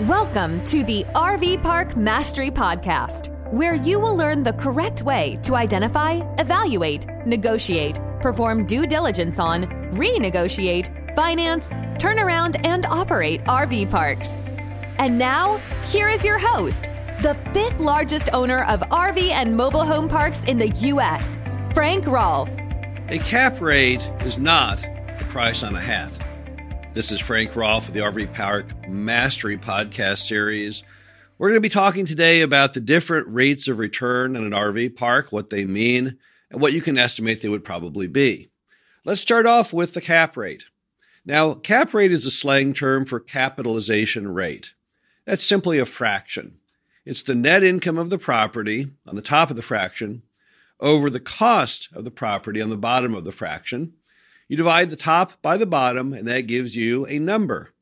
Welcome 0.00 0.62
to 0.64 0.84
the 0.84 1.04
RV 1.14 1.62
Park 1.62 1.96
Mastery 1.96 2.50
Podcast, 2.50 3.32
where 3.50 3.76
you 3.76 3.98
will 3.98 4.14
learn 4.14 4.42
the 4.42 4.52
correct 4.52 5.00
way 5.00 5.38
to 5.42 5.56
identify, 5.56 6.20
evaluate, 6.38 7.06
negotiate, 7.24 7.98
perform 8.20 8.66
due 8.66 8.86
diligence 8.86 9.38
on, 9.38 9.64
renegotiate, 9.94 11.16
finance, 11.16 11.70
turn 11.98 12.18
around, 12.18 12.58
and 12.66 12.84
operate 12.84 13.42
RV 13.44 13.88
parks. 13.88 14.28
And 14.98 15.16
now, 15.16 15.56
here 15.86 16.10
is 16.10 16.22
your 16.22 16.38
host, 16.38 16.90
the 17.22 17.34
fifth 17.54 17.80
largest 17.80 18.28
owner 18.34 18.64
of 18.64 18.80
RV 18.80 19.30
and 19.30 19.56
mobile 19.56 19.86
home 19.86 20.10
parks 20.10 20.44
in 20.44 20.58
the 20.58 20.68
U.S., 20.68 21.40
Frank 21.72 22.06
Rolfe. 22.06 22.50
A 23.08 23.18
cap 23.20 23.62
rate 23.62 24.06
is 24.26 24.36
not 24.36 24.82
the 25.18 25.24
price 25.30 25.62
on 25.62 25.74
a 25.74 25.80
hat. 25.80 26.25
This 26.96 27.12
is 27.12 27.20
Frank 27.20 27.54
Rolfe 27.54 27.88
of 27.88 27.92
the 27.92 28.00
RV 28.00 28.32
Park 28.32 28.88
Mastery 28.88 29.58
podcast 29.58 30.26
series. 30.26 30.82
We're 31.36 31.50
going 31.50 31.58
to 31.58 31.68
be 31.68 31.68
talking 31.68 32.06
today 32.06 32.40
about 32.40 32.72
the 32.72 32.80
different 32.80 33.28
rates 33.28 33.68
of 33.68 33.78
return 33.78 34.34
in 34.34 34.42
an 34.42 34.52
RV 34.52 34.96
park, 34.96 35.30
what 35.30 35.50
they 35.50 35.66
mean, 35.66 36.16
and 36.50 36.62
what 36.62 36.72
you 36.72 36.80
can 36.80 36.96
estimate 36.96 37.42
they 37.42 37.50
would 37.50 37.66
probably 37.66 38.06
be. 38.06 38.48
Let's 39.04 39.20
start 39.20 39.44
off 39.44 39.74
with 39.74 39.92
the 39.92 40.00
cap 40.00 40.38
rate. 40.38 40.68
Now, 41.26 41.52
cap 41.52 41.92
rate 41.92 42.12
is 42.12 42.24
a 42.24 42.30
slang 42.30 42.72
term 42.72 43.04
for 43.04 43.20
capitalization 43.20 44.32
rate. 44.32 44.72
That's 45.26 45.44
simply 45.44 45.78
a 45.78 45.84
fraction. 45.84 46.56
It's 47.04 47.20
the 47.20 47.34
net 47.34 47.62
income 47.62 47.98
of 47.98 48.08
the 48.08 48.16
property 48.16 48.90
on 49.06 49.16
the 49.16 49.20
top 49.20 49.50
of 49.50 49.56
the 49.56 49.60
fraction 49.60 50.22
over 50.80 51.10
the 51.10 51.20
cost 51.20 51.90
of 51.92 52.04
the 52.04 52.10
property 52.10 52.62
on 52.62 52.70
the 52.70 52.76
bottom 52.78 53.14
of 53.14 53.26
the 53.26 53.32
fraction 53.32 53.92
you 54.48 54.56
divide 54.56 54.90
the 54.90 54.96
top 54.96 55.40
by 55.42 55.56
the 55.56 55.66
bottom, 55.66 56.12
and 56.12 56.26
that 56.28 56.46
gives 56.46 56.76
you 56.76 57.06
a 57.06 57.18
number. 57.18 57.72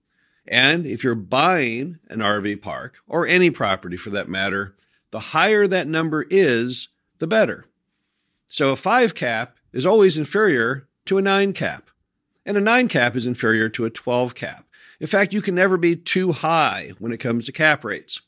And 0.47 0.87
if 0.87 1.03
you're 1.03 1.15
buying 1.15 1.99
an 2.09 2.21
RV 2.21 2.61
park 2.63 2.99
or 3.07 3.27
any 3.27 3.51
property 3.51 3.97
for 3.97 4.11
that 4.11 4.29
matter, 4.29 4.77
the 5.11 5.21
higher 5.21 5.67
that 5.67 5.87
number 5.87 6.27
is, 6.29 6.89
the 7.19 7.27
better. 7.27 7.67
So 8.49 8.71
a 8.71 8.77
five 8.77 9.15
cap 9.15 9.57
is 9.73 9.87
always 9.87 10.19
inferior 10.19 10.89
to 11.07 11.19
a 11.19 11.23
nine 11.23 11.53
cap, 11.53 11.91
and 12.45 12.57
a 12.57 12.61
nine 12.61 12.89
cap 12.89 13.17
is 13.17 13.27
inferior 13.27 13.69
to 13.71 13.85
a 13.85 13.91
12 13.91 14.35
cap. 14.35 14.67
In 15.01 15.07
fact, 15.07 15.33
you 15.33 15.43
can 15.43 15.55
never 15.55 15.77
be 15.77 15.97
too 15.97 16.33
high 16.33 16.93
when 16.99 17.13
it 17.13 17.19
comes 17.19 17.47
to 17.47 17.53
cap 17.53 17.85
rates. 17.85 18.23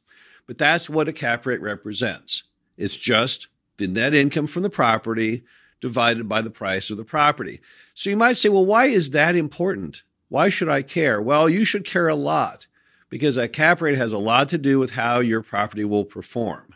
But 0.46 0.58
that's 0.58 0.89
what 0.89 1.08
a 1.08 1.12
cap 1.12 1.46
rate 1.46 1.61
represents. 1.61 2.44
It's 2.77 2.96
just 2.96 3.48
the 3.78 3.86
net 3.86 4.14
income 4.14 4.46
from 4.46 4.62
the 4.62 4.70
property 4.70 5.44
divided 5.87 6.29
by 6.29 6.42
the 6.42 6.51
price 6.51 6.91
of 6.91 6.97
the 6.97 7.05
property. 7.05 7.61
So 7.95 8.11
you 8.11 8.17
might 8.17 8.37
say, 8.37 8.48
well, 8.48 8.67
why 8.67 8.87
is 8.87 9.11
that 9.11 9.37
important? 9.37 10.03
Why 10.29 10.48
should 10.48 10.69
I 10.69 10.83
care? 10.83 11.23
Well, 11.23 11.48
you 11.48 11.65
should 11.65 11.84
care 11.84 12.09
a 12.09 12.17
lot 12.17 12.67
because 13.09 13.37
a 13.37 13.47
cap 13.47 13.81
rate 13.81 13.97
has 13.97 14.11
a 14.11 14.19
lot 14.19 14.48
to 14.48 14.59
do 14.59 14.81
with 14.81 14.95
how 14.95 15.20
your 15.20 15.42
property 15.42 15.84
will 15.84 16.05
perform. 16.05 16.75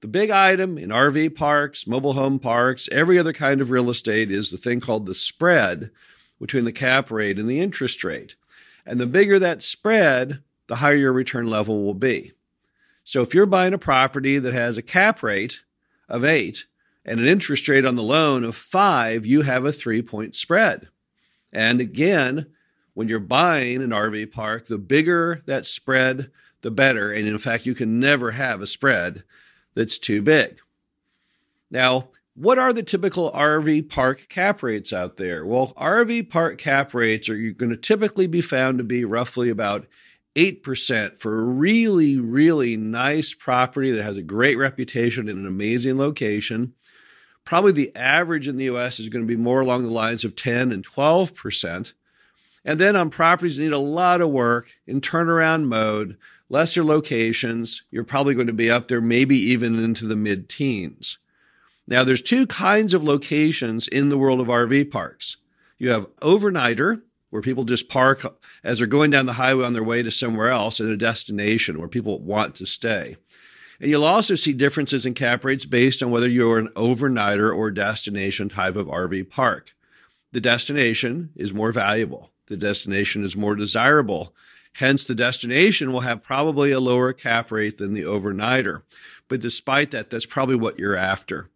The 0.00 0.06
big 0.06 0.30
item 0.30 0.78
in 0.78 0.90
RV 0.90 1.34
parks, 1.34 1.88
mobile 1.88 2.12
home 2.12 2.38
parks, 2.38 2.88
every 2.92 3.18
other 3.18 3.32
kind 3.32 3.60
of 3.60 3.72
real 3.72 3.90
estate 3.90 4.30
is 4.30 4.50
the 4.50 4.56
thing 4.56 4.78
called 4.78 5.06
the 5.06 5.14
spread 5.14 5.90
between 6.40 6.64
the 6.64 6.72
cap 6.72 7.10
rate 7.10 7.38
and 7.38 7.48
the 7.48 7.60
interest 7.60 8.04
rate. 8.04 8.36
And 8.86 9.00
the 9.00 9.06
bigger 9.06 9.40
that 9.40 9.62
spread, 9.62 10.42
the 10.68 10.76
higher 10.76 10.94
your 10.94 11.12
return 11.12 11.50
level 11.50 11.82
will 11.82 11.94
be. 11.94 12.32
So 13.02 13.22
if 13.22 13.34
you're 13.34 13.44
buying 13.44 13.74
a 13.74 13.78
property 13.78 14.38
that 14.38 14.54
has 14.54 14.78
a 14.78 14.82
cap 14.82 15.22
rate 15.22 15.62
of 16.08 16.24
eight 16.24 16.66
and 17.10 17.18
an 17.18 17.26
interest 17.26 17.66
rate 17.68 17.84
on 17.84 17.96
the 17.96 18.04
loan 18.04 18.44
of 18.44 18.54
five, 18.54 19.26
you 19.26 19.42
have 19.42 19.64
a 19.64 19.72
three 19.72 20.00
point 20.00 20.36
spread. 20.36 20.88
And 21.52 21.80
again, 21.80 22.46
when 22.94 23.08
you're 23.08 23.18
buying 23.18 23.82
an 23.82 23.90
RV 23.90 24.30
park, 24.30 24.68
the 24.68 24.78
bigger 24.78 25.42
that 25.46 25.66
spread, 25.66 26.30
the 26.60 26.70
better. 26.70 27.10
And 27.10 27.26
in 27.26 27.38
fact, 27.38 27.66
you 27.66 27.74
can 27.74 27.98
never 27.98 28.30
have 28.30 28.62
a 28.62 28.66
spread 28.66 29.24
that's 29.74 29.98
too 29.98 30.22
big. 30.22 30.60
Now, 31.68 32.10
what 32.34 32.60
are 32.60 32.72
the 32.72 32.84
typical 32.84 33.32
RV 33.32 33.88
park 33.88 34.28
cap 34.28 34.62
rates 34.62 34.92
out 34.92 35.16
there? 35.16 35.44
Well, 35.44 35.72
RV 35.76 36.30
park 36.30 36.58
cap 36.58 36.94
rates 36.94 37.28
are 37.28 37.50
going 37.50 37.70
to 37.70 37.76
typically 37.76 38.28
be 38.28 38.40
found 38.40 38.78
to 38.78 38.84
be 38.84 39.04
roughly 39.04 39.50
about 39.50 39.88
8% 40.36 41.18
for 41.18 41.40
a 41.40 41.44
really, 41.44 42.20
really 42.20 42.76
nice 42.76 43.34
property 43.34 43.90
that 43.90 44.04
has 44.04 44.16
a 44.16 44.22
great 44.22 44.56
reputation 44.56 45.28
in 45.28 45.38
an 45.38 45.46
amazing 45.46 45.98
location. 45.98 46.74
Probably 47.50 47.72
the 47.72 47.90
average 47.96 48.46
in 48.46 48.58
the 48.58 48.66
US 48.66 49.00
is 49.00 49.08
going 49.08 49.24
to 49.24 49.26
be 49.26 49.34
more 49.34 49.58
along 49.58 49.82
the 49.82 49.90
lines 49.90 50.24
of 50.24 50.36
10 50.36 50.70
and 50.70 50.86
12%. 50.86 51.94
And 52.64 52.78
then 52.78 52.94
on 52.94 53.10
properties 53.10 53.56
that 53.56 53.64
need 53.64 53.72
a 53.72 53.78
lot 53.78 54.20
of 54.20 54.30
work 54.30 54.68
in 54.86 55.00
turnaround 55.00 55.64
mode, 55.64 56.16
lesser 56.48 56.84
locations, 56.84 57.82
you're 57.90 58.04
probably 58.04 58.34
going 58.34 58.46
to 58.46 58.52
be 58.52 58.70
up 58.70 58.86
there, 58.86 59.00
maybe 59.00 59.34
even 59.34 59.82
into 59.82 60.06
the 60.06 60.14
mid 60.14 60.48
teens. 60.48 61.18
Now, 61.88 62.04
there's 62.04 62.22
two 62.22 62.46
kinds 62.46 62.94
of 62.94 63.02
locations 63.02 63.88
in 63.88 64.10
the 64.10 64.18
world 64.18 64.38
of 64.38 64.46
RV 64.46 64.92
parks. 64.92 65.38
You 65.76 65.90
have 65.90 66.06
overnighter, 66.18 67.02
where 67.30 67.42
people 67.42 67.64
just 67.64 67.88
park 67.88 68.24
as 68.62 68.78
they're 68.78 68.86
going 68.86 69.10
down 69.10 69.26
the 69.26 69.32
highway 69.32 69.64
on 69.64 69.72
their 69.72 69.82
way 69.82 70.04
to 70.04 70.12
somewhere 70.12 70.50
else 70.50 70.78
in 70.78 70.88
a 70.88 70.96
destination 70.96 71.80
where 71.80 71.88
people 71.88 72.20
want 72.20 72.54
to 72.54 72.66
stay. 72.66 73.16
And 73.80 73.90
you'll 73.90 74.04
also 74.04 74.34
see 74.34 74.52
differences 74.52 75.06
in 75.06 75.14
cap 75.14 75.44
rates 75.44 75.64
based 75.64 76.02
on 76.02 76.10
whether 76.10 76.28
you're 76.28 76.58
an 76.58 76.68
overnighter 76.76 77.54
or 77.54 77.70
destination 77.70 78.50
type 78.50 78.76
of 78.76 78.86
RV 78.86 79.30
park. 79.30 79.74
The 80.32 80.40
destination 80.40 81.30
is 81.34 81.54
more 81.54 81.72
valuable. 81.72 82.30
The 82.46 82.56
destination 82.56 83.24
is 83.24 83.36
more 83.36 83.54
desirable. 83.54 84.34
Hence, 84.74 85.04
the 85.04 85.14
destination 85.14 85.92
will 85.92 86.00
have 86.00 86.22
probably 86.22 86.70
a 86.70 86.80
lower 86.80 87.12
cap 87.12 87.50
rate 87.50 87.78
than 87.78 87.94
the 87.94 88.02
overnighter. 88.02 88.82
But 89.28 89.40
despite 89.40 89.90
that, 89.92 90.10
that's 90.10 90.26
probably 90.26 90.56
what 90.56 90.78
you're 90.78 90.96
after. 90.96 91.48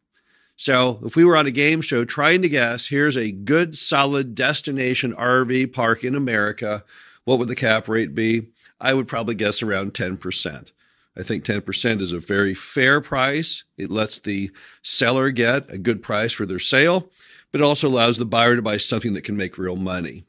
So 0.56 1.00
if 1.04 1.16
we 1.16 1.24
were 1.24 1.36
on 1.36 1.46
a 1.46 1.50
game 1.50 1.80
show 1.80 2.04
trying 2.04 2.42
to 2.42 2.48
guess, 2.48 2.86
here's 2.86 3.16
a 3.16 3.32
good 3.32 3.76
solid 3.76 4.34
destination 4.34 5.12
RV 5.14 5.72
park 5.72 6.04
in 6.04 6.14
America. 6.14 6.84
What 7.24 7.38
would 7.38 7.48
the 7.48 7.56
cap 7.56 7.88
rate 7.88 8.14
be? 8.14 8.48
I 8.80 8.94
would 8.94 9.08
probably 9.08 9.34
guess 9.34 9.62
around 9.62 9.94
10%. 9.94 10.72
I 11.16 11.22
think 11.22 11.44
10% 11.44 12.00
is 12.00 12.12
a 12.12 12.18
very 12.18 12.54
fair 12.54 13.00
price. 13.00 13.64
It 13.76 13.90
lets 13.90 14.18
the 14.18 14.50
seller 14.82 15.30
get 15.30 15.70
a 15.70 15.78
good 15.78 16.02
price 16.02 16.32
for 16.32 16.44
their 16.44 16.58
sale, 16.58 17.10
but 17.52 17.60
it 17.60 17.64
also 17.64 17.88
allows 17.88 18.18
the 18.18 18.24
buyer 18.24 18.56
to 18.56 18.62
buy 18.62 18.78
something 18.78 19.14
that 19.14 19.24
can 19.24 19.36
make 19.36 19.56
real 19.56 19.76
money. 19.76 20.24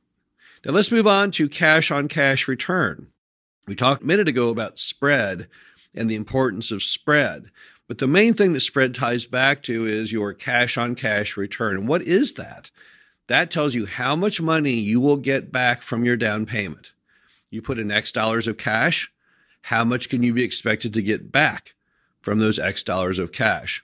Now 0.64 0.74
let's 0.74 0.92
move 0.92 1.08
on 1.08 1.32
to 1.32 1.50
cash 1.50 1.92
on 1.92 2.08
cash 2.08 2.48
return. 2.48 3.08
We 3.68 3.76
talked 3.76 4.04
a 4.04 4.06
minute 4.06 4.28
ago 4.28 4.50
about 4.50 4.78
spread 4.78 5.48
and 5.96 6.10
the 6.10 6.16
importance 6.16 6.72
of 6.72 6.84
spread. 6.84 7.50
But 7.88 8.00
the 8.00 8.08
main 8.08 8.34
thing 8.34 8.54
that 8.54 8.62
spread 8.62 8.96
ties 8.96 9.26
back 9.26 9.62
to 9.64 9.86
is 9.86 10.12
your 10.12 10.34
cash 10.34 10.78
on 10.78 10.96
cash 10.96 11.38
return. 11.38 11.78
And 11.78 11.88
what 11.88 12.02
is 12.02 12.34
that? 12.34 12.72
That 13.28 13.50
tells 13.50 13.74
you 13.74 13.86
how 13.86 14.16
much 14.16 14.42
money 14.42 14.74
you 14.74 15.00
will 15.00 15.18
get 15.18 15.52
back 15.52 15.82
from 15.82 16.04
your 16.04 16.16
down 16.18 16.46
payment. 16.46 16.94
You 17.50 17.62
put 17.62 17.80
in 17.80 17.92
X 17.92 18.12
dollars 18.12 18.48
of 18.48 18.58
cash, 18.58 19.12
how 19.66 19.84
much 19.84 20.10
can 20.10 20.22
you 20.22 20.32
be 20.32 20.44
expected 20.44 20.94
to 20.94 21.02
get 21.02 21.32
back 21.32 21.74
from 22.22 22.38
those 22.38 22.60
X 22.60 22.84
dollars 22.84 23.18
of 23.18 23.32
cash? 23.32 23.84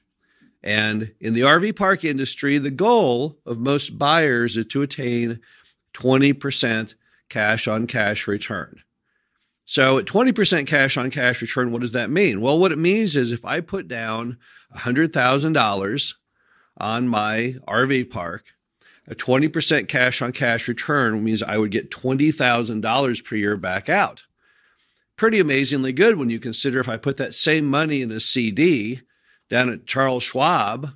And 0.62 1.14
in 1.20 1.34
the 1.34 1.42
RV 1.42 1.76
park 1.76 2.06
industry, 2.06 2.60
the 2.60 2.70
goal 2.70 3.40
of 3.48 3.58
most 3.58 3.98
buyers 3.98 4.58
is 4.58 4.68
to 4.68 4.84
attain 4.84 5.40
20% 5.96 6.94
cash 7.30 7.68
on 7.68 7.88
cash 7.88 8.28
return. 8.28 8.84
So 9.66 9.98
at 9.98 10.06
20% 10.06 10.68
cash 10.68 10.98
on 10.98 11.10
cash 11.10 11.42
return, 11.42 11.72
what 11.72 11.82
does 11.82 11.94
that 11.94 12.12
mean? 12.12 12.42
Well, 12.42 12.60
what 12.60 12.72
it 12.72 12.78
means 12.78 13.16
is 13.16 13.32
if 13.32 13.44
I 13.44 13.60
put 13.60 13.88
down 13.88 14.38
$100,000 14.76 16.14
on 16.78 17.08
my 17.08 17.56
RV 17.68 18.12
park, 18.12 18.46
a 19.08 19.16
20% 19.16 19.88
cash 19.88 20.22
on 20.22 20.32
cash 20.32 20.68
return 20.68 21.24
means 21.24 21.42
I 21.42 21.58
would 21.58 21.72
get 21.72 21.90
$20,000 21.90 23.26
per 23.26 23.36
year 23.36 23.58
back 23.58 23.90
out 23.90 24.26
pretty 25.22 25.40
amazingly 25.40 25.94
good 25.94 26.18
when 26.18 26.32
you 26.32 26.40
consider 26.40 26.80
if 26.80 26.90
I 26.90 26.98
put 26.98 27.18
that 27.18 27.36
same 27.36 27.68
money 27.68 28.02
in 28.02 28.10
a 28.10 28.20
CD 28.20 29.02
down 29.50 29.70
at 29.70 29.86
Charles 29.86 30.24
Schwab, 30.24 30.96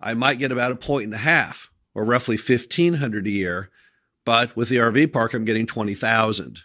I 0.00 0.14
might 0.14 0.38
get 0.38 0.50
about 0.50 0.72
a 0.72 0.76
point 0.76 1.04
and 1.04 1.12
a 1.12 1.18
half 1.18 1.70
or 1.94 2.02
roughly 2.02 2.38
1500 2.38 3.26
a 3.26 3.30
year. 3.30 3.68
But 4.24 4.56
with 4.56 4.70
the 4.70 4.78
RV 4.78 5.12
park, 5.12 5.34
I'm 5.34 5.44
getting 5.44 5.66
20,000. 5.66 6.60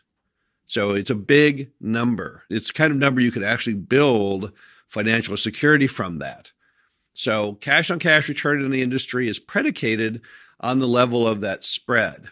So 0.68 0.92
it's 0.92 1.10
a 1.10 1.16
big 1.16 1.72
number. 1.82 2.44
It's 2.50 2.72
kind 2.72 2.94
of 2.94 2.98
number 2.98 3.20
you 3.20 3.34
could 3.34 3.44
actually 3.44 3.76
build 3.76 4.54
financial 4.88 5.36
security 5.36 5.88
from 5.88 6.20
that. 6.20 6.54
So 7.14 7.56
cash 7.56 7.92
on 7.92 8.00
cash 8.00 8.30
return 8.30 8.64
in 8.64 8.72
the 8.72 8.82
industry 8.82 9.28
is 9.28 9.38
predicated 9.38 10.22
on 10.62 10.80
the 10.80 10.88
level 10.88 11.28
of 11.28 11.42
that 11.42 11.66
spread. 11.66 12.30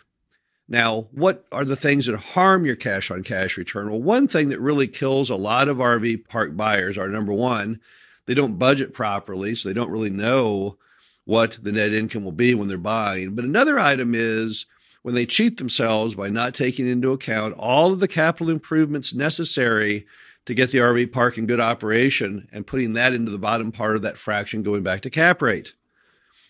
Now, 0.72 1.08
what 1.12 1.48
are 1.52 1.66
the 1.66 1.76
things 1.76 2.06
that 2.06 2.16
harm 2.16 2.64
your 2.64 2.76
cash 2.76 3.10
on 3.10 3.24
cash 3.24 3.58
return? 3.58 3.90
Well, 3.90 4.02
one 4.02 4.28
thing 4.28 4.50
that 4.50 4.62
really 4.62 4.88
kills 4.88 5.32
a 5.32 5.36
lot 5.36 5.68
of 5.68 5.78
RV 5.78 6.28
park 6.30 6.56
buyers 6.56 6.96
are 6.96 7.10
number 7.10 7.34
one, 7.34 7.80
they 8.28 8.36
don't 8.36 8.60
budget 8.60 8.94
properly, 8.94 9.56
so 9.56 9.68
they 9.68 9.74
don't 9.74 9.90
really 9.90 10.12
know 10.12 10.78
what 11.26 11.58
the 11.64 11.72
net 11.72 11.92
income 11.92 12.24
will 12.24 12.32
be 12.32 12.54
when 12.54 12.68
they're 12.68 12.78
buying. 12.78 13.34
But 13.34 13.46
another 13.46 13.80
item 13.80 14.14
is 14.14 14.68
when 15.02 15.16
they 15.16 15.26
cheat 15.26 15.58
themselves 15.58 16.14
by 16.14 16.30
not 16.30 16.54
taking 16.54 16.88
into 16.88 17.14
account 17.14 17.56
all 17.58 17.92
of 17.92 18.00
the 18.00 18.08
capital 18.08 18.52
improvements 18.52 19.14
necessary 19.14 20.06
to 20.46 20.54
get 20.54 20.72
the 20.72 20.78
RV 20.78 21.12
park 21.12 21.40
in 21.40 21.48
good 21.48 21.60
operation 21.60 22.48
and 22.52 22.68
putting 22.68 22.94
that 22.94 23.14
into 23.14 23.32
the 23.32 23.40
bottom 23.40 23.72
part 23.72 23.96
of 23.96 24.04
that 24.04 24.18
fraction 24.18 24.62
going 24.62 24.84
back 24.84 25.02
to 25.02 25.10
cap 25.10 25.42
rate. 25.42 25.74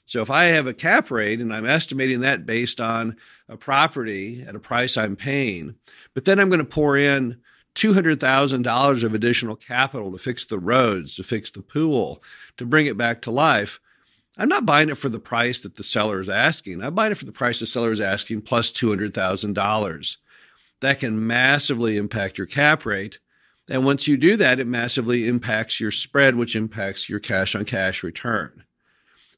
So 0.09 0.23
if 0.23 0.31
I 0.31 0.45
have 0.45 0.65
a 0.65 0.73
cap 0.73 1.11
rate 1.11 1.39
and 1.39 1.53
I'm 1.53 1.67
estimating 1.67 2.21
that 2.21 2.47
based 2.47 2.81
on 2.81 3.15
a 3.47 3.55
property 3.55 4.41
at 4.41 4.55
a 4.55 4.59
price 4.59 4.97
I'm 4.97 5.15
paying, 5.15 5.75
but 6.15 6.25
then 6.25 6.39
I'm 6.39 6.49
going 6.49 6.57
to 6.57 6.65
pour 6.65 6.97
in 6.97 7.39
$200,000 7.75 9.03
of 9.03 9.13
additional 9.13 9.55
capital 9.55 10.11
to 10.11 10.17
fix 10.17 10.45
the 10.45 10.57
roads, 10.57 11.13
to 11.13 11.23
fix 11.23 11.51
the 11.51 11.61
pool, 11.61 12.23
to 12.57 12.65
bring 12.65 12.87
it 12.87 12.97
back 12.97 13.21
to 13.21 13.29
life. 13.29 13.79
I'm 14.35 14.49
not 14.49 14.65
buying 14.65 14.89
it 14.89 14.97
for 14.97 15.09
the 15.09 15.19
price 15.19 15.61
that 15.61 15.75
the 15.75 15.83
seller 15.83 16.19
is 16.19 16.27
asking. 16.27 16.83
I'm 16.83 16.95
buying 16.95 17.11
it 17.11 17.17
for 17.19 17.25
the 17.25 17.31
price 17.31 17.59
the 17.59 17.67
seller 17.67 17.91
is 17.91 18.01
asking 18.01 18.41
plus 18.41 18.71
$200,000. 18.71 20.17
That 20.79 20.97
can 20.97 21.27
massively 21.27 21.97
impact 21.97 22.39
your 22.39 22.47
cap 22.47 22.83
rate. 22.83 23.19
And 23.69 23.85
once 23.85 24.07
you 24.07 24.17
do 24.17 24.37
that, 24.37 24.59
it 24.59 24.65
massively 24.65 25.27
impacts 25.27 25.79
your 25.79 25.91
spread, 25.91 26.35
which 26.35 26.55
impacts 26.55 27.09
your 27.09 27.19
cash 27.19 27.53
on 27.53 27.63
cash 27.65 28.01
return. 28.01 28.63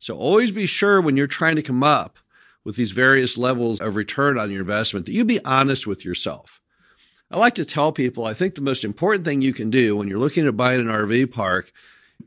So 0.01 0.17
always 0.17 0.51
be 0.51 0.65
sure 0.65 0.99
when 0.99 1.15
you're 1.15 1.27
trying 1.27 1.57
to 1.57 1.61
come 1.61 1.83
up 1.83 2.17
with 2.63 2.75
these 2.75 2.91
various 2.91 3.37
levels 3.37 3.79
of 3.79 3.95
return 3.95 4.39
on 4.39 4.49
your 4.49 4.61
investment 4.61 5.05
that 5.05 5.11
you 5.11 5.23
be 5.23 5.43
honest 5.45 5.85
with 5.85 6.03
yourself. 6.03 6.59
I 7.29 7.37
like 7.37 7.53
to 7.55 7.65
tell 7.65 7.91
people 7.91 8.25
I 8.25 8.33
think 8.33 8.55
the 8.55 8.61
most 8.61 8.83
important 8.83 9.25
thing 9.25 9.43
you 9.43 9.53
can 9.53 9.69
do 9.69 9.95
when 9.95 10.07
you're 10.07 10.17
looking 10.17 10.45
to 10.45 10.51
buy 10.51 10.73
an 10.73 10.87
RV 10.87 11.31
park 11.31 11.71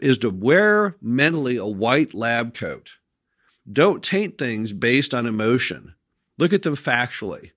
is 0.00 0.18
to 0.18 0.30
wear 0.30 0.94
mentally 1.02 1.56
a 1.56 1.66
white 1.66 2.14
lab 2.14 2.54
coat. 2.54 2.92
Don't 3.70 4.04
taint 4.04 4.38
things 4.38 4.72
based 4.72 5.12
on 5.12 5.26
emotion. 5.26 5.96
Look 6.38 6.52
at 6.52 6.62
them 6.62 6.76
factually. 6.76 7.50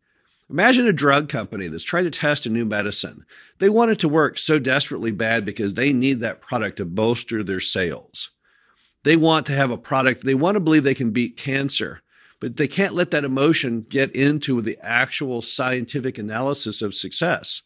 Imagine 0.49 0.87
a 0.87 0.93
drug 0.93 1.29
company 1.29 1.67
that's 1.67 1.83
trying 1.83 2.05
to 2.05 2.09
test 2.09 2.47
a 2.47 2.49
new 2.49 2.65
medicine. 2.65 3.23
They 3.59 3.69
want 3.69 3.91
it 3.91 3.99
to 3.99 4.09
work 4.09 4.39
so 4.39 4.57
desperately 4.57 5.11
bad 5.11 5.45
because 5.45 5.75
they 5.75 5.93
need 5.93 6.21
that 6.21 6.41
product 6.41 6.77
to 6.77 6.85
bolster 6.85 7.43
their 7.43 7.59
sales. 7.59 8.31
They 9.03 9.15
want 9.15 9.45
to 9.47 9.53
have 9.53 9.71
a 9.71 9.77
product, 9.77 10.25
they 10.25 10.35
want 10.35 10.55
to 10.55 10.59
believe 10.59 10.83
they 10.83 10.93
can 10.93 11.11
beat 11.11 11.37
cancer 11.37 12.01
but 12.39 12.57
they 12.57 12.67
can't 12.67 12.93
let 12.93 13.11
that 13.11 13.23
emotion 13.23 13.85
get 13.89 14.15
into 14.15 14.61
the 14.61 14.77
actual 14.81 15.41
scientific 15.41 16.17
analysis 16.17 16.81
of 16.81 16.93
success. 16.93 17.63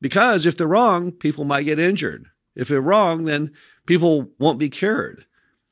Because 0.00 0.46
if 0.46 0.56
they're 0.56 0.66
wrong, 0.66 1.12
people 1.12 1.44
might 1.44 1.64
get 1.64 1.78
injured. 1.78 2.26
If 2.54 2.68
they're 2.68 2.80
wrong, 2.80 3.24
then 3.24 3.52
people 3.86 4.30
won't 4.38 4.58
be 4.58 4.68
cured. 4.68 5.26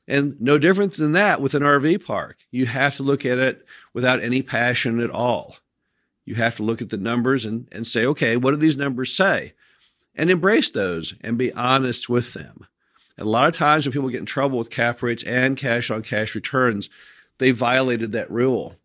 And 0.07 0.39
no 0.39 0.57
different 0.57 0.93
than 0.93 1.13
that 1.13 1.41
with 1.41 1.55
an 1.55 1.63
RV 1.63 2.05
park. 2.05 2.37
You 2.51 2.65
have 2.65 2.95
to 2.97 3.03
look 3.03 3.25
at 3.25 3.37
it 3.37 3.65
without 3.93 4.21
any 4.21 4.41
passion 4.41 4.99
at 4.99 5.09
all. 5.09 5.57
You 6.25 6.35
have 6.35 6.55
to 6.57 6.63
look 6.63 6.81
at 6.81 6.89
the 6.89 6.97
numbers 6.97 7.45
and, 7.45 7.67
and 7.71 7.87
say, 7.87 8.05
okay, 8.05 8.37
what 8.37 8.51
do 8.51 8.57
these 8.57 8.77
numbers 8.77 9.15
say? 9.15 9.53
And 10.15 10.29
embrace 10.29 10.69
those 10.69 11.15
and 11.21 11.37
be 11.37 11.53
honest 11.53 12.09
with 12.09 12.33
them. 12.33 12.67
And 13.17 13.27
a 13.27 13.29
lot 13.29 13.47
of 13.47 13.53
times 13.53 13.85
when 13.85 13.93
people 13.93 14.09
get 14.09 14.19
in 14.19 14.25
trouble 14.25 14.57
with 14.57 14.69
cap 14.69 15.01
rates 15.03 15.23
and 15.23 15.57
cash 15.57 15.91
on 15.91 16.01
cash 16.01 16.35
returns, 16.35 16.89
they 17.37 17.51
violated 17.51 18.11
that 18.11 18.31
rule. 18.31 18.75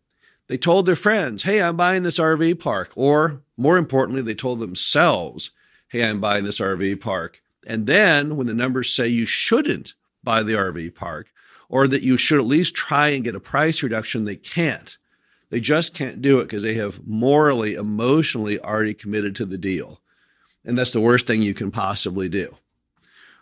They 0.47 0.57
told 0.57 0.85
their 0.85 0.95
friends, 0.95 1.43
Hey, 1.43 1.61
I'm 1.61 1.77
buying 1.77 2.03
this 2.03 2.19
RV 2.19 2.59
park. 2.59 2.91
Or 2.95 3.41
more 3.57 3.77
importantly, 3.77 4.21
they 4.21 4.35
told 4.35 4.59
themselves, 4.59 5.51
Hey, 5.87 6.03
I'm 6.03 6.19
buying 6.19 6.43
this 6.43 6.59
RV 6.59 7.01
park. 7.01 7.41
And 7.65 7.87
then 7.87 8.35
when 8.35 8.47
the 8.47 8.53
numbers 8.53 8.93
say 8.93 9.07
you 9.07 9.25
shouldn't 9.25 9.93
buy 10.23 10.43
the 10.43 10.53
RV 10.53 10.95
park, 10.95 11.31
or 11.69 11.87
that 11.87 12.01
you 12.01 12.17
should 12.17 12.39
at 12.39 12.45
least 12.45 12.75
try 12.75 13.09
and 13.09 13.23
get 13.23 13.35
a 13.35 13.39
price 13.39 13.83
reduction, 13.83 14.25
they 14.25 14.35
can't. 14.35 14.97
They 15.49 15.59
just 15.59 15.95
can't 15.95 16.21
do 16.21 16.39
it 16.39 16.43
because 16.43 16.63
they 16.63 16.75
have 16.75 17.05
morally, 17.07 17.75
emotionally 17.75 18.59
already 18.59 18.93
committed 18.93 19.35
to 19.35 19.45
the 19.45 19.57
deal. 19.57 20.01
And 20.65 20.77
that's 20.77 20.91
the 20.91 21.01
worst 21.01 21.27
thing 21.27 21.41
you 21.41 21.53
can 21.53 21.71
possibly 21.71 22.29
do. 22.29 22.55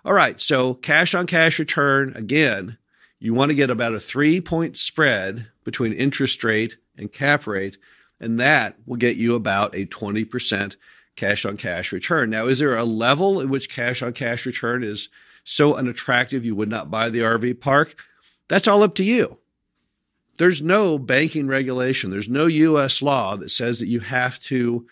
All 0.05 0.13
right. 0.13 0.39
So 0.39 0.73
cash 0.73 1.13
on 1.13 1.27
cash 1.27 1.59
return, 1.59 2.13
again, 2.15 2.77
you 3.19 3.33
want 3.33 3.49
to 3.49 3.55
get 3.55 3.69
about 3.69 3.93
a 3.93 3.99
three 3.99 4.41
point 4.41 4.77
spread 4.77 5.47
between 5.63 5.93
interest 5.93 6.43
rate 6.43 6.77
and 6.97 7.11
cap 7.11 7.47
rate, 7.47 7.77
and 8.19 8.39
that 8.39 8.75
will 8.85 8.97
get 8.97 9.17
you 9.17 9.35
about 9.35 9.75
a 9.75 9.85
20% 9.85 10.75
cash 11.15 11.45
on 11.45 11.57
cash 11.57 11.91
return. 11.91 12.29
Now, 12.29 12.45
is 12.45 12.59
there 12.59 12.77
a 12.77 12.85
level 12.85 13.41
in 13.41 13.49
which 13.49 13.69
cash 13.69 14.01
on 14.01 14.13
cash 14.13 14.45
return 14.45 14.83
is 14.83 15.09
so 15.43 15.75
unattractive 15.75 16.45
you 16.45 16.55
would 16.55 16.69
not 16.69 16.91
buy 16.91 17.09
the 17.09 17.19
RV 17.19 17.59
park? 17.59 17.95
That's 18.47 18.67
all 18.67 18.83
up 18.83 18.95
to 18.95 19.03
you. 19.03 19.39
There's 20.37 20.61
no 20.61 20.99
banking 20.99 21.47
regulation. 21.47 22.11
There's 22.11 22.29
no 22.29 22.45
US 22.45 23.01
law 23.01 23.35
that 23.35 23.49
says 23.49 23.79
that 23.79 23.87
you 23.87 24.01
have 24.01 24.39
to 24.41 24.85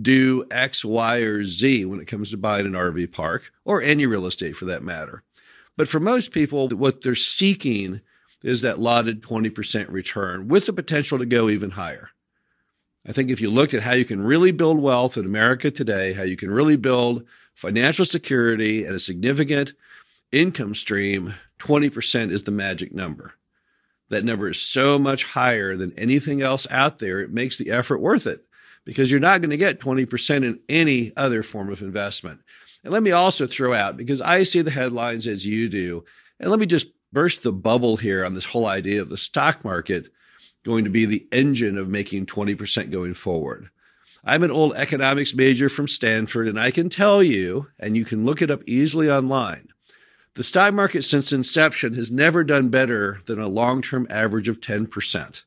do 0.00 0.46
X, 0.50 0.84
Y, 0.84 1.18
or 1.18 1.44
Z 1.44 1.84
when 1.84 2.00
it 2.00 2.06
comes 2.06 2.30
to 2.30 2.36
buying 2.36 2.66
an 2.66 2.72
RV 2.72 3.12
park 3.12 3.52
or 3.64 3.82
any 3.82 4.06
real 4.06 4.26
estate 4.26 4.56
for 4.56 4.64
that 4.66 4.82
matter. 4.82 5.22
But 5.76 5.88
for 5.88 6.00
most 6.00 6.32
people, 6.32 6.68
what 6.68 7.02
they're 7.02 7.14
seeking 7.14 8.00
is 8.42 8.62
that 8.62 8.78
lauded 8.78 9.22
20% 9.22 9.90
return 9.90 10.48
with 10.48 10.66
the 10.66 10.72
potential 10.72 11.18
to 11.18 11.26
go 11.26 11.48
even 11.48 11.72
higher. 11.72 12.10
I 13.06 13.12
think 13.12 13.30
if 13.30 13.40
you 13.40 13.50
looked 13.50 13.74
at 13.74 13.82
how 13.82 13.92
you 13.92 14.04
can 14.04 14.22
really 14.22 14.52
build 14.52 14.78
wealth 14.78 15.16
in 15.16 15.24
America 15.24 15.70
today, 15.70 16.12
how 16.12 16.22
you 16.22 16.36
can 16.36 16.50
really 16.50 16.76
build 16.76 17.24
financial 17.54 18.04
security 18.04 18.84
and 18.84 18.94
a 18.94 19.00
significant 19.00 19.72
income 20.30 20.74
stream, 20.74 21.34
20% 21.58 22.30
is 22.30 22.44
the 22.44 22.50
magic 22.50 22.94
number. 22.94 23.34
That 24.08 24.24
number 24.24 24.50
is 24.50 24.60
so 24.60 24.98
much 24.98 25.24
higher 25.24 25.76
than 25.76 25.92
anything 25.98 26.42
else 26.42 26.66
out 26.70 26.98
there. 26.98 27.20
It 27.20 27.32
makes 27.32 27.56
the 27.56 27.70
effort 27.70 27.98
worth 27.98 28.26
it 28.26 28.44
because 28.84 29.10
you're 29.10 29.20
not 29.20 29.40
going 29.40 29.50
to 29.50 29.56
get 29.56 29.80
20% 29.80 30.44
in 30.44 30.60
any 30.68 31.12
other 31.16 31.42
form 31.42 31.70
of 31.70 31.82
investment. 31.82 32.40
And 32.84 32.92
let 32.92 33.02
me 33.02 33.12
also 33.12 33.46
throw 33.46 33.72
out, 33.72 33.96
because 33.96 34.20
I 34.20 34.42
see 34.42 34.60
the 34.60 34.70
headlines 34.70 35.26
as 35.26 35.46
you 35.46 35.68
do, 35.68 36.04
and 36.40 36.50
let 36.50 36.58
me 36.58 36.66
just 36.66 36.88
burst 37.12 37.42
the 37.42 37.52
bubble 37.52 37.98
here 37.98 38.24
on 38.24 38.34
this 38.34 38.46
whole 38.46 38.66
idea 38.66 39.00
of 39.00 39.08
the 39.08 39.16
stock 39.16 39.64
market 39.64 40.08
going 40.64 40.84
to 40.84 40.90
be 40.90 41.04
the 41.04 41.26
engine 41.32 41.76
of 41.76 41.88
making 41.88 42.26
20% 42.26 42.90
going 42.90 43.14
forward. 43.14 43.68
I'm 44.24 44.44
an 44.44 44.50
old 44.52 44.74
economics 44.74 45.34
major 45.34 45.68
from 45.68 45.88
Stanford, 45.88 46.46
and 46.46 46.58
I 46.58 46.70
can 46.70 46.88
tell 46.88 47.22
you, 47.22 47.68
and 47.78 47.96
you 47.96 48.04
can 48.04 48.24
look 48.24 48.40
it 48.40 48.50
up 48.50 48.62
easily 48.66 49.10
online, 49.10 49.68
the 50.34 50.44
stock 50.44 50.72
market 50.72 51.04
since 51.04 51.32
inception 51.32 51.94
has 51.94 52.10
never 52.10 52.44
done 52.44 52.68
better 52.68 53.20
than 53.26 53.40
a 53.40 53.48
long 53.48 53.82
term 53.82 54.06
average 54.08 54.48
of 54.48 54.60
10%. 54.60 55.44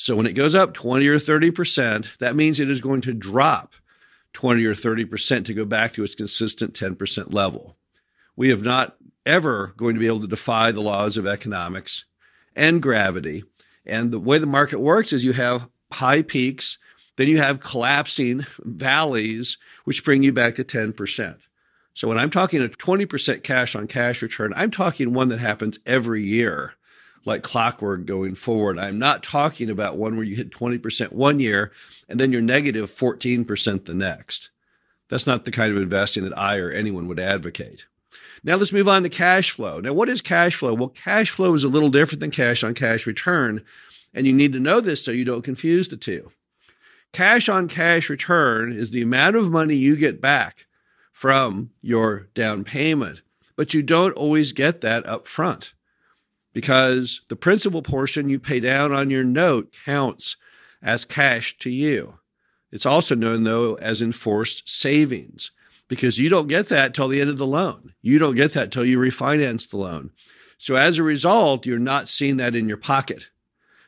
So 0.00 0.14
when 0.14 0.26
it 0.26 0.34
goes 0.34 0.54
up 0.54 0.74
20 0.74 1.08
or 1.08 1.16
30%, 1.16 2.18
that 2.18 2.36
means 2.36 2.60
it 2.60 2.70
is 2.70 2.80
going 2.80 3.00
to 3.00 3.12
drop 3.12 3.74
20 4.32 4.64
or 4.64 4.72
30% 4.72 5.44
to 5.44 5.52
go 5.52 5.64
back 5.64 5.92
to 5.92 6.04
its 6.04 6.14
consistent 6.14 6.72
10% 6.72 7.34
level. 7.34 7.76
We 8.36 8.50
have 8.50 8.62
not 8.62 8.96
ever 9.26 9.74
going 9.76 9.94
to 9.94 9.98
be 9.98 10.06
able 10.06 10.20
to 10.20 10.28
defy 10.28 10.70
the 10.70 10.80
laws 10.80 11.16
of 11.16 11.26
economics 11.26 12.04
and 12.54 12.80
gravity. 12.80 13.42
And 13.84 14.12
the 14.12 14.20
way 14.20 14.38
the 14.38 14.46
market 14.46 14.78
works 14.78 15.12
is 15.12 15.24
you 15.24 15.32
have 15.32 15.68
high 15.92 16.22
peaks, 16.22 16.78
then 17.16 17.26
you 17.26 17.38
have 17.38 17.58
collapsing 17.58 18.46
valleys, 18.60 19.58
which 19.82 20.04
bring 20.04 20.22
you 20.22 20.32
back 20.32 20.54
to 20.54 20.64
10%. 20.64 21.38
So 21.92 22.06
when 22.06 22.18
I'm 22.18 22.30
talking 22.30 22.62
a 22.62 22.68
20% 22.68 23.42
cash 23.42 23.74
on 23.74 23.88
cash 23.88 24.22
return, 24.22 24.52
I'm 24.54 24.70
talking 24.70 25.12
one 25.12 25.28
that 25.30 25.40
happens 25.40 25.80
every 25.84 26.22
year 26.22 26.74
like 27.24 27.42
clockwork 27.42 28.06
going 28.06 28.34
forward. 28.34 28.78
I'm 28.78 28.98
not 28.98 29.22
talking 29.22 29.70
about 29.70 29.96
one 29.96 30.16
where 30.16 30.24
you 30.24 30.36
hit 30.36 30.50
20% 30.50 31.12
one 31.12 31.40
year 31.40 31.72
and 32.08 32.18
then 32.18 32.32
you're 32.32 32.42
negative 32.42 32.90
14% 32.90 33.84
the 33.84 33.94
next. 33.94 34.50
That's 35.08 35.26
not 35.26 35.44
the 35.44 35.50
kind 35.50 35.72
of 35.72 35.80
investing 35.80 36.24
that 36.24 36.38
I 36.38 36.58
or 36.58 36.70
anyone 36.70 37.08
would 37.08 37.20
advocate. 37.20 37.86
Now 38.44 38.56
let's 38.56 38.72
move 38.72 38.88
on 38.88 39.02
to 39.02 39.08
cash 39.08 39.50
flow. 39.50 39.80
Now, 39.80 39.92
what 39.92 40.08
is 40.08 40.22
cash 40.22 40.54
flow? 40.54 40.74
Well, 40.74 40.88
cash 40.88 41.30
flow 41.30 41.54
is 41.54 41.64
a 41.64 41.68
little 41.68 41.88
different 41.88 42.20
than 42.20 42.30
cash 42.30 42.62
on 42.62 42.74
cash 42.74 43.06
return. 43.06 43.64
And 44.14 44.26
you 44.26 44.32
need 44.32 44.52
to 44.52 44.60
know 44.60 44.80
this 44.80 45.04
so 45.04 45.10
you 45.10 45.24
don't 45.24 45.42
confuse 45.42 45.88
the 45.88 45.96
two. 45.96 46.30
Cash 47.12 47.48
on 47.48 47.68
cash 47.68 48.08
return 48.08 48.72
is 48.72 48.90
the 48.90 49.02
amount 49.02 49.36
of 49.36 49.50
money 49.50 49.74
you 49.74 49.96
get 49.96 50.20
back 50.20 50.66
from 51.10 51.70
your 51.82 52.28
down 52.34 52.64
payment, 52.64 53.22
but 53.56 53.74
you 53.74 53.82
don't 53.82 54.12
always 54.12 54.52
get 54.52 54.82
that 54.82 55.04
up 55.06 55.26
front 55.26 55.72
because 56.58 57.20
the 57.28 57.36
principal 57.36 57.82
portion 57.82 58.28
you 58.28 58.36
pay 58.36 58.58
down 58.58 58.90
on 58.90 59.10
your 59.10 59.22
note 59.22 59.72
counts 59.84 60.36
as 60.82 61.04
cash 61.04 61.56
to 61.56 61.70
you. 61.70 62.14
It's 62.72 62.84
also 62.84 63.14
known 63.14 63.44
though 63.44 63.76
as 63.76 64.02
enforced 64.02 64.68
savings 64.68 65.52
because 65.86 66.18
you 66.18 66.28
don't 66.28 66.48
get 66.48 66.68
that 66.68 66.94
till 66.94 67.06
the 67.06 67.20
end 67.20 67.30
of 67.30 67.38
the 67.38 67.46
loan. 67.46 67.92
You 68.02 68.18
don't 68.18 68.34
get 68.34 68.54
that 68.54 68.72
till 68.72 68.84
you 68.84 68.98
refinance 68.98 69.70
the 69.70 69.76
loan. 69.76 70.10
So 70.56 70.74
as 70.74 70.98
a 70.98 71.04
result, 71.04 71.64
you're 71.64 71.78
not 71.78 72.08
seeing 72.08 72.38
that 72.38 72.56
in 72.56 72.66
your 72.66 72.76
pocket. 72.76 73.30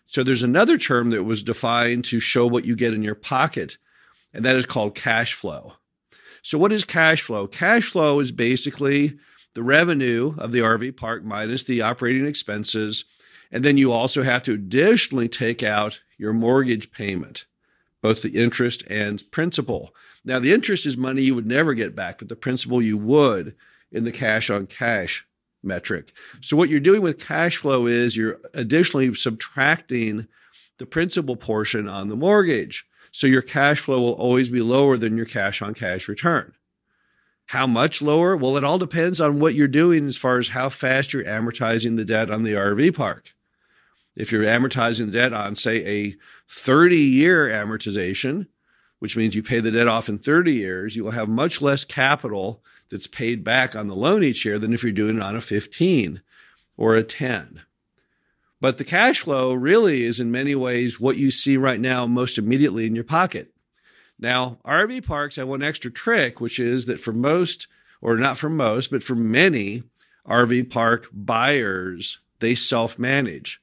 So 0.07 0.23
there's 0.23 0.45
another 0.45 0.79
term 0.79 1.11
that 1.11 1.25
was 1.25 1.43
defined 1.43 2.05
to 2.05 2.21
show 2.21 2.47
what 2.47 2.67
you 2.67 2.77
get 2.77 2.95
in 2.95 3.03
your 3.03 3.17
pocket, 3.17 3.79
and 4.33 4.45
that 4.45 4.55
is 4.55 4.65
called 4.65 4.95
cash 4.95 5.35
flow. 5.35 5.73
So 6.41 6.57
what 6.57 6.71
is 6.71 6.85
cash 6.85 7.21
flow? 7.21 7.49
Cash 7.49 7.87
flow 7.87 8.21
is 8.21 8.31
basically 8.31 9.19
the 9.54 9.62
revenue 9.62 10.35
of 10.38 10.52
the 10.52 10.61
RV 10.61 10.97
park 10.97 11.25
minus 11.25 11.62
the 11.62 11.83
operating 11.83 12.26
expenses. 12.26 13.04
And 13.50 13.64
then 13.64 13.76
you 13.76 13.92
also 13.92 14.23
have 14.23 14.42
to 14.45 14.52
additionally 14.52 15.28
take 15.28 15.62
out 15.62 16.02
your 16.16 16.33
mortgage 16.33 16.92
payment, 16.92 17.47
both 18.00 18.23
the 18.23 18.30
interest 18.30 18.85
and 18.88 19.28
principal. 19.30 19.95
Now, 20.25 20.38
the 20.38 20.52
interest 20.52 20.87
is 20.87 20.97
money 20.97 21.23
you 21.23 21.35
would 21.35 21.47
never 21.47 21.75
get 21.75 21.97
back, 21.97 22.19
but 22.19 22.28
the 22.28 22.37
principal 22.37 22.80
you 22.80 22.97
would 22.97 23.57
in 23.90 24.04
the 24.04 24.12
cash 24.12 24.50
on 24.50 24.66
cash 24.66 25.26
metric. 25.62 26.12
So 26.40 26.57
what 26.57 26.69
you're 26.69 26.80
doing 26.80 27.02
with 27.02 27.19
cash 27.19 27.57
flow 27.57 27.87
is 27.87 28.16
you're 28.16 28.38
additionally 28.54 29.12
subtracting 29.14 30.26
the 30.78 30.87
principal 30.87 31.37
portion 31.37 31.88
on 31.88 32.09
the 32.09 32.16
mortgage. 32.16 32.87
So 33.12 33.26
your 33.26 33.42
cash 33.42 33.80
flow 33.80 34.00
will 34.00 34.12
always 34.12 34.49
be 34.49 34.62
lower 34.62 34.97
than 34.97 35.16
your 35.16 35.26
cash 35.26 35.61
on 35.61 35.75
cash 35.75 36.09
return. 36.09 36.54
How 37.50 37.66
much 37.66 38.00
lower? 38.00 38.37
Well, 38.37 38.57
it 38.57 38.62
all 38.62 38.78
depends 38.78 39.21
on 39.21 39.40
what 39.40 39.54
you're 39.57 39.66
doing 39.66 40.07
as 40.07 40.16
far 40.16 40.38
as 40.38 40.50
how 40.50 40.69
fast 40.69 41.12
you're 41.12 41.25
amortizing 41.25 41.97
the 41.97 42.04
debt 42.04 42.30
on 42.30 42.45
the 42.45 42.52
RV 42.52 42.95
park. 42.95 43.35
If 44.14 44.30
you're 44.30 44.45
amortizing 44.45 45.07
the 45.07 45.19
debt 45.19 45.33
on, 45.33 45.57
say, 45.57 45.85
a 45.85 46.14
30 46.47 46.97
year 46.97 47.49
amortization, 47.49 48.47
which 49.00 49.16
means 49.16 49.35
you 49.35 49.42
pay 49.42 49.59
the 49.59 49.73
debt 49.73 49.88
off 49.88 50.09
in 50.09 50.21
30 50.21 50.52
years, 50.52 50.95
you 50.95 51.02
will 51.02 51.11
have 51.11 51.28
much 51.28 51.61
less 51.61 51.85
capital 51.85 52.62
that's 52.88 53.09
paid 53.09 53.42
back 53.42 53.75
on 53.75 53.88
the 53.88 53.97
loan 53.97 54.23
each 54.23 54.45
year 54.45 54.57
than 54.57 54.73
if 54.73 54.85
you're 54.85 54.92
doing 54.92 55.16
it 55.16 55.23
on 55.23 55.35
a 55.35 55.40
15 55.40 56.23
or 56.76 56.95
a 56.95 57.02
10. 57.02 57.62
But 58.61 58.78
the 58.78 58.85
cash 58.85 59.23
flow 59.23 59.54
really 59.54 60.04
is 60.04 60.21
in 60.21 60.30
many 60.30 60.54
ways 60.54 61.00
what 61.00 61.16
you 61.16 61.33
see 61.33 61.57
right 61.57 61.80
now 61.80 62.07
most 62.07 62.38
immediately 62.38 62.87
in 62.87 62.95
your 62.95 63.02
pocket. 63.02 63.50
Now, 64.21 64.59
RV 64.67 65.07
parks 65.07 65.37
have 65.37 65.49
one 65.49 65.62
extra 65.62 65.91
trick, 65.91 66.41
which 66.41 66.59
is 66.61 66.85
that 66.87 67.00
for 67.00 67.12
most, 67.12 67.67
or 68.03 68.19
not 68.19 68.37
for 68.37 68.50
most, 68.50 68.91
but 68.91 69.03
for 69.03 69.15
many 69.15 69.83
RV 70.29 70.71
park 70.71 71.09
buyers, 71.12 72.19
they 72.41 72.55
self 72.55 72.99
manage. 72.99 73.61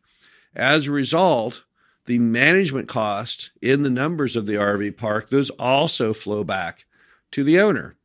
As 0.55 0.87
a 0.87 0.91
result, 0.91 1.63
the 2.05 2.17
management 2.17 2.87
cost 2.87 3.51
in 3.61 3.83
the 3.83 3.89
numbers 3.89 4.35
of 4.35 4.47
the 4.47 4.55
RV 4.55 4.97
park, 4.97 5.29
those 5.29 5.51
also 5.51 6.13
flow 6.13 6.43
back 6.43 6.85
to 7.31 7.43
the 7.43 7.59
owner. 7.59 7.95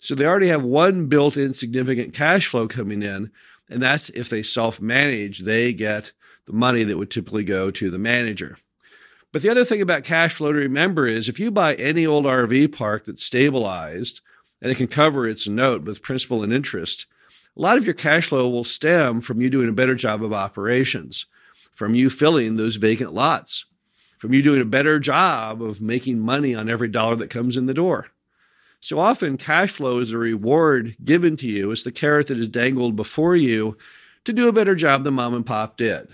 So 0.00 0.16
they 0.16 0.26
already 0.26 0.48
have 0.48 0.64
one 0.64 1.06
built 1.06 1.36
in 1.36 1.54
significant 1.54 2.12
cash 2.12 2.48
flow 2.48 2.66
coming 2.66 3.04
in. 3.04 3.30
And 3.68 3.80
that's 3.80 4.08
if 4.10 4.28
they 4.28 4.42
self 4.42 4.80
manage, 4.80 5.40
they 5.40 5.72
get 5.72 6.12
the 6.46 6.52
money 6.52 6.82
that 6.82 6.98
would 6.98 7.10
typically 7.10 7.44
go 7.44 7.70
to 7.70 7.90
the 7.90 7.98
manager. 7.98 8.58
But 9.32 9.40
the 9.40 9.48
other 9.48 9.64
thing 9.64 9.80
about 9.80 10.04
cash 10.04 10.34
flow 10.34 10.52
to 10.52 10.58
remember 10.58 11.06
is 11.06 11.28
if 11.28 11.40
you 11.40 11.50
buy 11.50 11.74
any 11.74 12.06
old 12.06 12.26
RV 12.26 12.76
park 12.76 13.06
that's 13.06 13.24
stabilized 13.24 14.20
and 14.60 14.70
it 14.70 14.76
can 14.76 14.88
cover 14.88 15.26
its 15.26 15.48
note 15.48 15.84
with 15.84 16.02
principal 16.02 16.42
and 16.42 16.52
interest, 16.52 17.06
a 17.56 17.60
lot 17.60 17.78
of 17.78 17.86
your 17.86 17.94
cash 17.94 18.26
flow 18.28 18.48
will 18.48 18.64
stem 18.64 19.22
from 19.22 19.40
you 19.40 19.48
doing 19.48 19.70
a 19.70 19.72
better 19.72 19.94
job 19.94 20.22
of 20.22 20.34
operations, 20.34 21.26
from 21.72 21.94
you 21.94 22.10
filling 22.10 22.56
those 22.56 22.76
vacant 22.76 23.14
lots, 23.14 23.64
from 24.18 24.34
you 24.34 24.42
doing 24.42 24.60
a 24.60 24.66
better 24.66 24.98
job 24.98 25.62
of 25.62 25.80
making 25.80 26.20
money 26.20 26.54
on 26.54 26.68
every 26.68 26.88
dollar 26.88 27.16
that 27.16 27.30
comes 27.30 27.56
in 27.56 27.66
the 27.66 27.74
door. 27.74 28.08
So 28.80 28.98
often, 28.98 29.38
cash 29.38 29.70
flow 29.70 29.98
is 29.98 30.12
a 30.12 30.18
reward 30.18 30.96
given 31.02 31.36
to 31.36 31.46
you. 31.46 31.70
It's 31.70 31.84
the 31.84 31.92
carrot 31.92 32.26
that 32.26 32.38
is 32.38 32.48
dangled 32.48 32.96
before 32.96 33.36
you 33.36 33.78
to 34.24 34.32
do 34.32 34.48
a 34.48 34.52
better 34.52 34.74
job 34.74 35.04
than 35.04 35.14
mom 35.14 35.34
and 35.34 35.46
pop 35.46 35.76
did. 35.76 36.08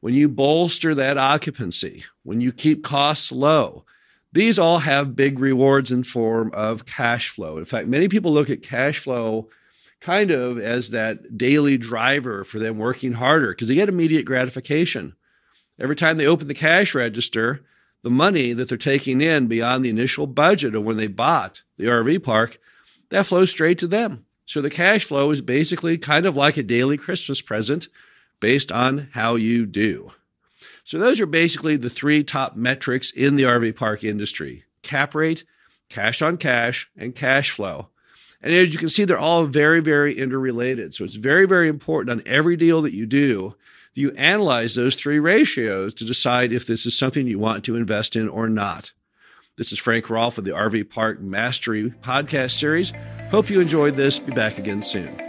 When 0.00 0.14
you 0.14 0.28
bolster 0.28 0.94
that 0.94 1.18
occupancy, 1.18 2.04
when 2.22 2.40
you 2.40 2.52
keep 2.52 2.84
costs 2.84 3.32
low, 3.32 3.84
these 4.32 4.58
all 4.58 4.80
have 4.80 5.16
big 5.16 5.40
rewards 5.40 5.90
in 5.90 6.02
form 6.02 6.50
of 6.54 6.86
cash 6.86 7.30
flow. 7.30 7.58
In 7.58 7.64
fact, 7.64 7.88
many 7.88 8.08
people 8.08 8.32
look 8.32 8.50
at 8.50 8.62
cash 8.62 8.98
flow 8.98 9.48
kind 10.00 10.30
of 10.30 10.58
as 10.58 10.90
that 10.90 11.36
daily 11.36 11.76
driver 11.76 12.44
for 12.44 12.58
them 12.58 12.78
working 12.78 13.14
harder 13.14 13.48
because 13.48 13.68
they 13.68 13.74
get 13.74 13.88
immediate 13.88 14.24
gratification. 14.24 15.14
Every 15.80 15.96
time 15.96 16.16
they 16.16 16.26
open 16.26 16.46
the 16.46 16.54
cash 16.54 16.94
register, 16.94 17.64
the 18.02 18.10
money 18.10 18.52
that 18.52 18.68
they're 18.68 18.78
taking 18.78 19.20
in 19.20 19.48
beyond 19.48 19.84
the 19.84 19.90
initial 19.90 20.26
budget 20.26 20.76
of 20.76 20.84
when 20.84 20.96
they 20.96 21.08
bought 21.08 21.62
the 21.76 21.86
RV 21.86 22.22
park, 22.22 22.58
that 23.10 23.26
flows 23.26 23.50
straight 23.50 23.78
to 23.78 23.88
them. 23.88 24.24
So 24.46 24.60
the 24.60 24.70
cash 24.70 25.04
flow 25.04 25.30
is 25.30 25.42
basically 25.42 25.98
kind 25.98 26.26
of 26.26 26.36
like 26.36 26.56
a 26.56 26.62
daily 26.62 26.96
Christmas 26.96 27.40
present 27.40 27.88
based 28.40 28.70
on 28.70 29.08
how 29.12 29.34
you 29.34 29.66
do. 29.66 30.12
So 30.84 30.98
those 30.98 31.20
are 31.20 31.26
basically 31.26 31.76
the 31.76 31.90
three 31.90 32.24
top 32.24 32.56
metrics 32.56 33.10
in 33.10 33.36
the 33.36 33.42
RV 33.44 33.76
park 33.76 34.04
industry 34.04 34.64
cap 34.82 35.14
rate, 35.14 35.44
cash 35.88 36.22
on 36.22 36.36
cash, 36.36 36.90
and 36.96 37.14
cash 37.14 37.50
flow. 37.50 37.88
And 38.40 38.54
as 38.54 38.72
you 38.72 38.78
can 38.78 38.88
see, 38.88 39.04
they're 39.04 39.18
all 39.18 39.44
very, 39.44 39.80
very 39.80 40.16
interrelated. 40.16 40.94
So 40.94 41.04
it's 41.04 41.16
very, 41.16 41.46
very 41.46 41.68
important 41.68 42.10
on 42.10 42.26
every 42.26 42.56
deal 42.56 42.80
that 42.82 42.94
you 42.94 43.04
do 43.04 43.54
that 43.94 44.00
you 44.00 44.12
analyze 44.12 44.74
those 44.74 44.94
three 44.94 45.18
ratios 45.18 45.92
to 45.94 46.04
decide 46.04 46.52
if 46.52 46.66
this 46.66 46.86
is 46.86 46.96
something 46.96 47.26
you 47.26 47.38
want 47.38 47.64
to 47.64 47.76
invest 47.76 48.16
in 48.16 48.28
or 48.28 48.48
not. 48.48 48.92
This 49.56 49.72
is 49.72 49.78
Frank 49.80 50.08
Rolfe 50.08 50.38
of 50.38 50.44
the 50.44 50.52
RV 50.52 50.88
Park 50.88 51.20
Mastery 51.20 51.90
podcast 52.00 52.52
series. 52.52 52.92
Hope 53.30 53.50
you 53.50 53.60
enjoyed 53.60 53.96
this. 53.96 54.20
Be 54.20 54.32
back 54.32 54.56
again 54.56 54.82
soon. 54.82 55.27